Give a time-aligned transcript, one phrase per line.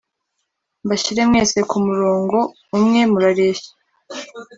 [0.85, 2.37] mbashyire mwese ku murongo
[2.77, 3.71] umwe murareshya